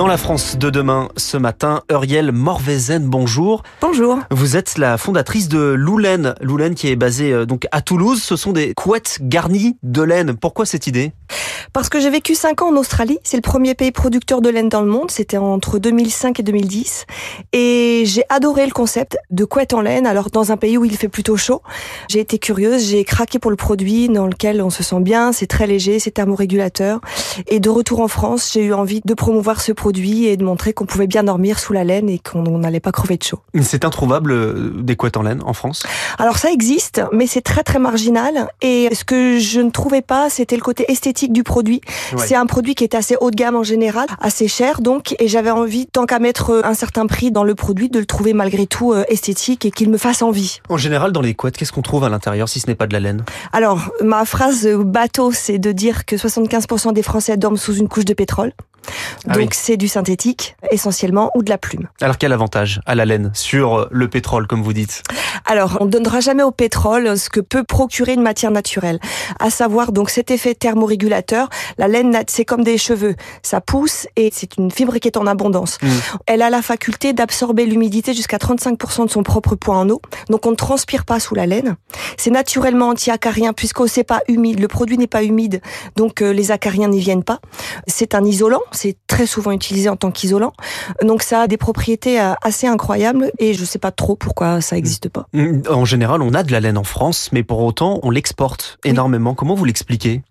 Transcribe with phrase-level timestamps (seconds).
[0.00, 3.62] Dans la France de demain, ce matin, Uriel Morvezen, bonjour.
[3.82, 4.18] Bonjour.
[4.30, 6.34] Vous êtes la fondatrice de Loulen.
[6.40, 8.22] Loulen qui est basée euh, donc à Toulouse.
[8.22, 10.38] Ce sont des couettes garnies de laine.
[10.38, 11.12] Pourquoi cette idée?
[11.74, 13.18] Parce que j'ai vécu 5 ans en Australie.
[13.24, 15.10] C'est le premier pays producteur de laine dans le monde.
[15.10, 17.04] C'était entre 2005 et 2010.
[17.52, 20.06] Et j'ai adoré le concept de couette en laine.
[20.06, 21.60] Alors, dans un pays où il fait plutôt chaud,
[22.08, 22.88] j'ai été curieuse.
[22.88, 25.32] J'ai craqué pour le produit dans lequel on se sent bien.
[25.32, 27.00] C'est très léger, c'est thermorégulateur.
[27.46, 30.72] Et de retour en France, j'ai eu envie de promouvoir ce produit et de montrer
[30.72, 33.40] qu'on pouvait bien dormir sous la laine et qu'on n'allait pas crever de chaud.
[33.62, 35.82] C'est introuvable euh, des couettes en laine en France?
[36.18, 38.48] Alors, ça existe, mais c'est très très marginal.
[38.62, 41.80] Et ce que je ne trouvais pas, c'était le côté esthétique du produit.
[42.16, 45.28] C'est un produit qui est assez haut de gamme en général, assez cher donc, et
[45.28, 48.32] j'avais envie, tant qu'à mettre euh, un certain prix dans le produit, de le trouver
[48.32, 50.60] malgré tout euh, esthétique et qu'il me fasse envie.
[50.68, 52.92] En général, dans les couettes, qu'est-ce qu'on trouve à l'intérieur si ce n'est pas de
[52.92, 53.24] la laine?
[53.52, 58.04] Alors, ma phrase bateau, c'est de dire que 75% des Français dorment sous une couche
[58.04, 58.52] de pétrole.
[59.28, 61.88] Ah Donc c'est du synthétique essentiellement ou de la plume.
[62.00, 65.02] Alors quel avantage à la laine sur le pétrole comme vous dites?
[65.44, 68.98] Alors on ne donnera jamais au pétrole ce que peut procurer une matière naturelle,
[69.38, 71.48] à savoir donc cet effet thermorégulateur.
[71.78, 75.26] La laine c'est comme des cheveux, ça pousse et c'est une fibre qui est en
[75.26, 75.78] abondance.
[75.82, 75.88] Mmh.
[76.26, 80.00] Elle a la faculté d'absorber l'humidité jusqu'à 35% de son propre poids en eau.
[80.28, 81.76] Donc on ne transpire pas sous la laine.
[82.16, 85.60] C'est naturellement anti-acarien puisqu'on sait pas humide, le produit n'est pas humide,
[85.96, 87.40] donc euh, les acariens n'y viennent pas.
[87.86, 90.52] C'est un isolant c'est très souvent utilisé en tant qu'isolant.
[91.02, 94.76] Donc ça a des propriétés euh, assez incroyables et je sais pas trop pourquoi ça
[94.76, 95.26] n'existe pas.
[95.32, 98.78] Mm, en général, on a de la laine en France, mais pour autant, on l'exporte
[98.84, 99.34] énormément.
[99.34, 100.22] Comment vous l'expliquez?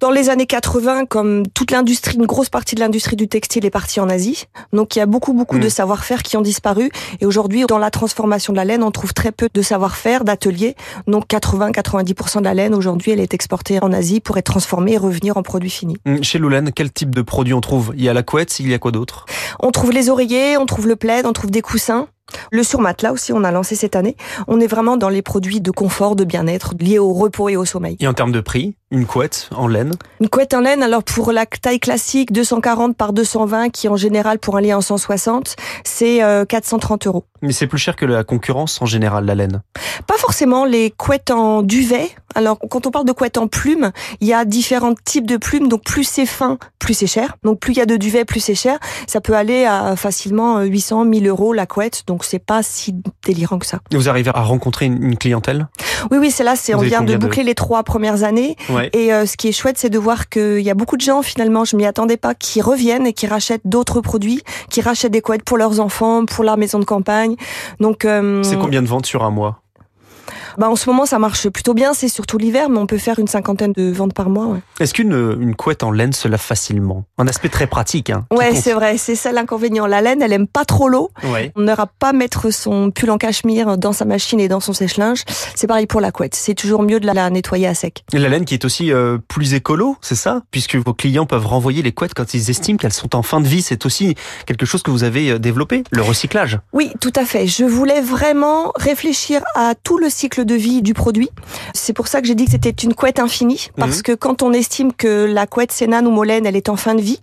[0.00, 3.70] Dans les années 80, comme toute l'industrie, une grosse partie de l'industrie du textile est
[3.70, 4.44] partie en Asie.
[4.72, 5.70] Donc il y a beaucoup, beaucoup de mm.
[5.70, 6.90] savoir-faire qui ont disparu.
[7.20, 10.74] Et aujourd'hui, dans la transformation de la laine, on trouve très peu de savoir-faire, d'ateliers.
[11.06, 14.98] Donc 80-90% de la laine, aujourd'hui, elle est exportée en Asie pour être transformée et
[14.98, 15.96] revenir en produit fini.
[16.04, 17.92] Mm, chez Loulen, quel type de produit on trouve?
[17.96, 19.26] Il y a la couette, il y a quoi d'autre?
[19.60, 22.08] On trouve les oreillers, on trouve le plaid, on trouve des coussins.
[22.50, 24.16] Le surmatelas aussi, on a lancé cette année.
[24.48, 27.64] On est vraiment dans les produits de confort, de bien-être, liés au repos et au
[27.64, 27.96] sommeil.
[28.00, 31.32] Et en termes de prix, une couette en laine Une couette en laine, alors pour
[31.32, 36.20] la taille classique, 240 par 220, qui en général pour un lit en 160, c'est
[36.48, 37.24] 430 euh, euros.
[37.42, 39.62] Mais c'est plus cher que la concurrence en général, la laine
[40.06, 40.64] Pas forcément.
[40.64, 44.44] Les couettes en duvet, alors quand on parle de couettes en plume, il y a
[44.44, 47.36] différents types de plumes, donc plus c'est fin, plus c'est cher.
[47.42, 48.78] Donc plus il y a de duvet, plus c'est cher.
[49.06, 52.94] Ça peut aller à facilement 800, 1000 euros la couette, donc c'est pas si
[53.24, 53.80] délirant que ça.
[53.92, 55.68] Vous arrivez à rencontrer une clientèle?
[56.10, 58.56] Oui, oui, c'est là, c'est on vient de boucler les trois premières années.
[58.92, 61.22] Et euh, ce qui est chouette, c'est de voir qu'il y a beaucoup de gens
[61.22, 65.20] finalement, je m'y attendais pas, qui reviennent et qui rachètent d'autres produits, qui rachètent des
[65.20, 67.36] couettes pour leurs enfants, pour leur maison de campagne.
[67.80, 69.60] Donc euh, c'est combien de ventes sur un mois?
[70.58, 71.94] Bah, en ce moment, ça marche plutôt bien.
[71.94, 74.46] C'est surtout l'hiver, mais on peut faire une cinquantaine de ventes par mois.
[74.46, 74.60] Ouais.
[74.80, 77.04] Est-ce qu'une une couette en laine se lave facilement?
[77.18, 78.10] Un aspect très pratique.
[78.10, 78.98] Hein, ouais, c'est vrai.
[78.98, 79.86] C'est ça l'inconvénient.
[79.86, 81.10] La laine, elle aime pas trop l'eau.
[81.56, 85.24] On n'aura pas mettre son pull en cachemire dans sa machine et dans son sèche-linge.
[85.54, 86.34] C'est pareil pour la couette.
[86.34, 88.04] C'est toujours mieux de la nettoyer à sec.
[88.12, 90.42] Et la laine qui est aussi euh, plus écolo, c'est ça?
[90.50, 93.48] Puisque vos clients peuvent renvoyer les couettes quand ils estiment qu'elles sont en fin de
[93.48, 93.62] vie.
[93.62, 94.14] C'est aussi
[94.46, 96.58] quelque chose que vous avez euh, développé, le recyclage.
[96.72, 97.46] Oui, tout à fait.
[97.46, 101.30] Je voulais vraiment réfléchir à tout le cycle de vie du produit.
[101.72, 104.02] C'est pour ça que j'ai dit que c'était une couette infinie, parce mhm.
[104.02, 107.00] que quand on estime que la couette Sénane ou Molène, elle est en fin de
[107.00, 107.20] vie,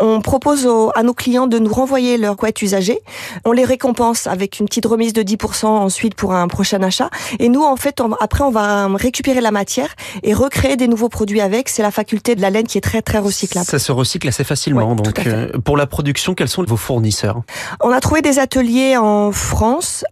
[0.00, 3.00] on propose à nos clients de nous renvoyer leur couette usagée.
[3.44, 7.10] On les récompense avec une petite remise de 10% ensuite pour un prochain achat.
[7.38, 11.40] Et nous, en fait, après, on va récupérer la matière et recréer des nouveaux produits
[11.40, 11.68] avec.
[11.68, 13.66] C'est la faculté de la laine qui est très, très recyclable.
[13.66, 14.94] Ça se recycle assez facilement.
[14.94, 17.42] donc, euh, pour la production, quels sont vos fournisseurs?
[17.80, 20.04] On a trouvé des ateliers en France.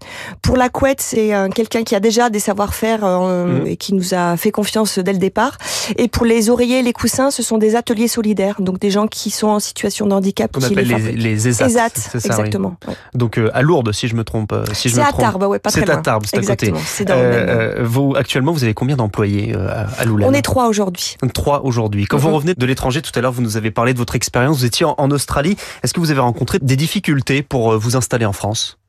[0.43, 3.67] Pour la couette, c'est euh, quelqu'un qui a déjà des savoir-faire euh, mmh.
[3.69, 5.57] et qui nous a fait confiance dès le départ.
[5.97, 9.07] Et pour les oreillers et les coussins, ce sont des ateliers solidaires, donc des gens
[9.07, 10.51] qui sont en situation de handicap.
[10.57, 11.91] On appelle les, les, ESAT.
[12.15, 12.75] exactement.
[13.15, 14.53] Donc euh, à Lourdes, si je me trompe.
[14.53, 15.95] Euh, si c'est à Tarbes, ouais, pas très loin.
[15.95, 16.73] C'est à Tarbes, c'est à côté.
[16.85, 21.17] C'est dans euh, vous, actuellement, vous avez combien d'employés à Loulan On est trois aujourd'hui.
[21.33, 22.07] Trois aujourd'hui.
[22.07, 22.35] Quand vous mhm.
[22.35, 24.59] revenez de l'étranger, tout à l'heure, vous nous avez parlé de votre expérience.
[24.59, 25.57] Vous étiez en Australie.
[25.85, 28.80] Est-ce que vous avez rencontré des difficultés pour vous installer en France?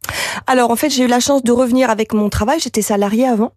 [0.47, 2.59] Alors en fait, j'ai eu la chance de revenir avec mon travail.
[2.59, 3.53] J'étais salariée avant.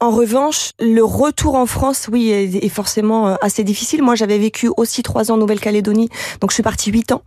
[0.00, 4.02] En revanche, le retour en France, oui, est, forcément euh, assez difficile.
[4.02, 6.08] Moi, j'avais vécu aussi trois ans en Nouvelle-Calédonie,
[6.40, 7.22] donc je suis partie huit ans.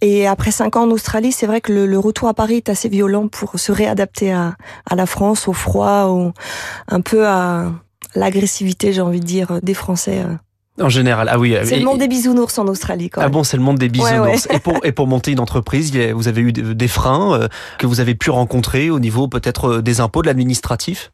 [0.00, 2.88] Et après cinq ans en Australie, c'est vrai que le, retour à Paris est assez
[2.88, 4.56] violent pour se réadapter à,
[4.94, 6.32] la France, au froid, au,
[6.88, 7.72] un peu à
[8.14, 10.24] l'agressivité, j'ai envie de dire, des Français.
[10.78, 10.84] Euh.
[10.84, 11.56] En général, ah oui.
[11.64, 13.10] C'est le monde des bisounours en Australie.
[13.10, 14.48] Quand ah bon, c'est le monde des bisounours.
[14.50, 17.48] Et, pour, et pour monter une entreprise, vous avez eu des freins euh,
[17.78, 21.12] que vous avez pu rencontrer au niveau peut-être euh, des impôts, de l'administratif?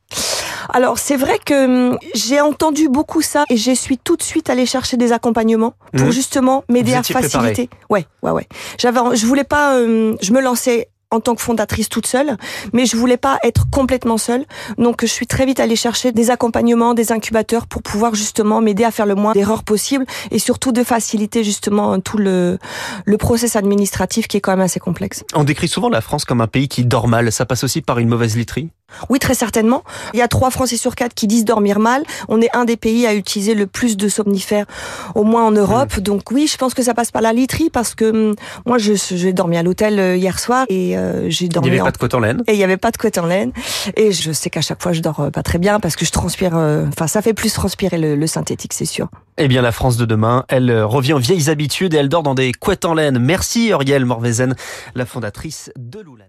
[0.72, 4.50] Alors c'est vrai que hum, j'ai entendu beaucoup ça et je suis tout de suite
[4.50, 6.12] allée chercher des accompagnements pour Mmh.
[6.12, 7.68] justement m'aider à faciliter.
[7.88, 8.46] Ouais, ouais, ouais.
[8.78, 12.36] J'avais, je voulais pas, hum, je me lançais en tant que fondatrice toute seule,
[12.72, 14.44] mais je voulais pas être complètement seule.
[14.78, 18.84] Donc je suis très vite allée chercher des accompagnements, des incubateurs pour pouvoir justement m'aider
[18.84, 22.58] à faire le moins d'erreurs possibles et surtout de faciliter justement tout le
[23.04, 25.24] le process administratif qui est quand même assez complexe.
[25.34, 27.32] On décrit souvent la France comme un pays qui dort mal.
[27.32, 28.70] Ça passe aussi par une mauvaise literie?
[29.08, 29.82] Oui, très certainement.
[30.14, 32.02] Il y a trois Français sur quatre qui disent dormir mal.
[32.28, 34.66] On est un des pays à utiliser le plus de somnifères,
[35.14, 35.98] au moins en Europe.
[36.00, 38.34] Donc oui, je pense que ça passe par la literie parce que hum,
[38.66, 41.70] moi, je j'ai dormi à l'hôtel euh, hier soir et euh, j'ai Il n'y dormi
[41.70, 42.42] avait en pas de côte en laine.
[42.46, 43.52] et il y avait pas de couette en laine.
[43.96, 46.10] Et je sais qu'à chaque fois, je dors euh, pas très bien parce que je
[46.12, 46.56] transpire.
[46.56, 49.08] euh, Enfin, ça fait plus transpirer le, le synthétique, c'est sûr.
[49.38, 52.22] Eh bien, la France de demain, elle euh, revient aux vieilles habitudes et elle dort
[52.22, 53.18] dans des couettes en laine.
[53.18, 54.54] Merci, Auriel Morvezen,
[54.94, 56.24] la fondatrice de Loulan.